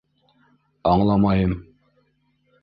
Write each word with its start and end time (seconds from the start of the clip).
—Аңламайым... 0.91 1.55